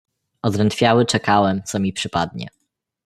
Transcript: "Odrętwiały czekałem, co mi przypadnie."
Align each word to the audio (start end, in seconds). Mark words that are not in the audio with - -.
"Odrętwiały 0.41 1.05
czekałem, 1.05 1.61
co 1.65 1.79
mi 1.79 1.93
przypadnie." 1.93 2.47